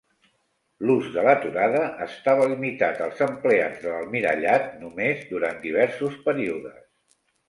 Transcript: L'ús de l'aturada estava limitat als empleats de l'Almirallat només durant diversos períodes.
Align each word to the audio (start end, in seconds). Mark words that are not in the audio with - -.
L'ús 0.89 1.07
de 1.15 1.25
l'aturada 1.25 1.81
estava 2.05 2.47
limitat 2.53 3.03
als 3.07 3.21
empleats 3.25 3.83
de 3.83 3.91
l'Almirallat 3.91 4.65
només 4.85 5.21
durant 5.35 5.61
diversos 5.67 6.17
períodes. 6.25 6.81